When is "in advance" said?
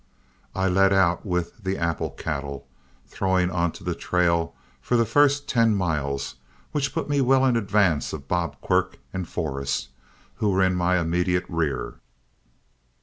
7.45-8.11